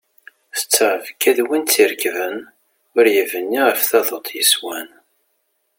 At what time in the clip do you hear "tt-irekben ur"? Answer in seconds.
1.65-3.05